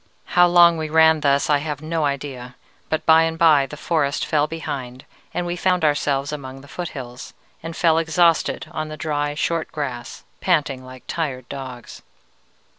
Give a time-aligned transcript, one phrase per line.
[0.33, 2.55] "How long we ran thus, I have no idea,
[2.89, 7.35] but by and by the forest fell behind, and we found ourselves among the foothills,
[7.61, 12.01] and fell exhausted on the dry short grass, panting like tired dogs.